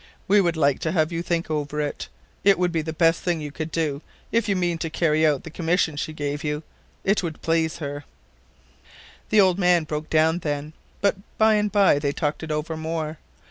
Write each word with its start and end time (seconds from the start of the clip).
We 0.27 0.41
would 0.41 0.57
like 0.57 0.79
to 0.79 0.93
have 0.93 1.11
you 1.11 1.21
think 1.21 1.45
it 1.45 1.51
over. 1.51 1.79
It 2.43 2.57
would 2.57 2.71
be 2.71 2.81
the 2.81 2.91
best 2.91 3.21
thing 3.21 3.39
you 3.39 3.51
could 3.51 3.69
do, 3.71 4.01
if 4.31 4.49
you 4.49 4.55
mean 4.55 4.79
to 4.79 4.89
carry 4.89 5.27
out 5.27 5.43
the 5.43 5.51
commission 5.51 5.95
she 5.95 6.11
gave 6.11 6.43
you. 6.43 6.63
It 7.03 7.21
would 7.21 7.43
please 7.43 7.77
her"— 7.77 8.05
The 9.29 9.39
old 9.41 9.59
man 9.59 9.83
broke 9.83 10.09
down 10.09 10.39
then, 10.39 10.73
but 11.01 11.17
by 11.37 11.53
and 11.53 11.71
by 11.71 11.99
they 11.99 12.13
talked 12.13 12.41
it 12.41 12.49
over 12.49 12.75
more. 12.75 13.19